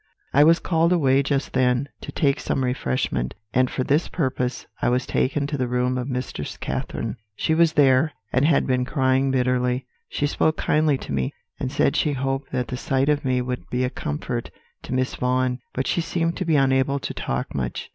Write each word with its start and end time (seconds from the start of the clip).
"I 0.33 0.43
was 0.43 0.57
called 0.57 0.91
away 0.91 1.21
just 1.21 1.53
then, 1.53 1.87
to 2.01 2.11
take 2.11 2.39
some 2.39 2.63
refreshment, 2.63 3.35
and 3.53 3.69
for 3.69 3.83
this 3.83 4.07
purpose 4.07 4.65
I 4.81 4.89
was 4.89 5.05
taken 5.05 5.45
to 5.45 5.59
the 5.59 5.67
room 5.67 5.95
of 5.95 6.09
Mistress 6.09 6.57
Catherine. 6.57 7.17
She 7.35 7.53
was 7.53 7.73
there, 7.73 8.13
and 8.33 8.43
had 8.43 8.65
been 8.65 8.83
crying 8.83 9.29
bitterly; 9.29 9.85
she 10.09 10.25
spoke 10.25 10.57
kindly 10.57 10.97
to 10.97 11.13
me, 11.13 11.35
and 11.59 11.71
said 11.71 11.95
she 11.95 12.13
hoped 12.13 12.51
that 12.51 12.69
the 12.69 12.77
sight 12.77 13.09
of 13.09 13.23
me 13.23 13.43
would 13.43 13.69
be 13.69 13.83
a 13.83 13.91
comfort 13.91 14.49
to 14.81 14.93
Miss 14.95 15.13
Vaughan; 15.13 15.59
but 15.71 15.85
she 15.85 16.01
seemed 16.01 16.35
to 16.37 16.45
be 16.45 16.55
unable 16.55 16.97
to 16.97 17.13
talk 17.13 17.53
much. 17.53 17.87